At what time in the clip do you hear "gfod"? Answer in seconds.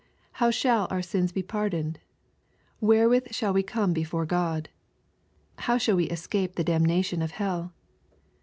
4.25-4.65